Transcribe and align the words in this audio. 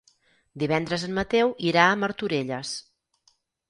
Divendres 0.63 1.05
en 1.09 1.13
Mateu 1.19 1.55
irà 1.75 1.87
a 1.87 1.95
Martorelles. 2.07 2.77